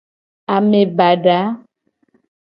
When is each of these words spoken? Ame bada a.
Ame 0.55 0.81
bada 0.97 1.35
a. 1.41 1.43